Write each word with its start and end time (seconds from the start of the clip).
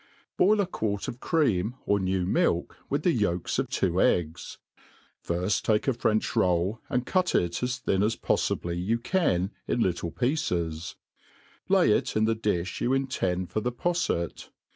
BOIL 0.35 0.59
a 0.59 0.65
quart 0.65 1.07
of 1.07 1.19
cream, 1.19 1.75
or 1.85 1.99
new 1.99 2.25
milk, 2.25 2.75
with 2.89 3.03
the 3.03 3.11
yolks 3.11 3.59
of 3.59 3.69
t«^o 3.69 4.01
eggs: 4.03 4.57
firft 5.23 5.61
take 5.61 5.87
a 5.87 5.93
French 5.93 6.35
roll, 6.35 6.79
and 6.89 7.05
cut 7.05 7.35
it 7.35 7.61
as 7.61 7.77
thin 7.77 8.01
as 8.01 8.15
poffibly 8.15 8.83
you 8.83 8.97
can 8.97 9.51
in 9.67 9.79
little 9.79 10.09
pieces; 10.09 10.95
lay 11.69 11.91
it 11.91 12.15
in 12.17 12.25
the 12.25 12.35
difii 12.35 12.81
you 12.81 12.93
intend 12.93 13.51
for 13.51 13.61
the 13.61 13.71
poflet.. 13.71 14.49